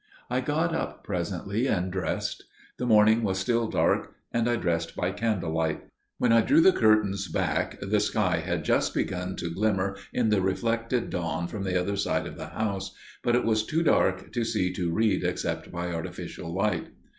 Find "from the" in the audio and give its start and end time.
11.47-11.79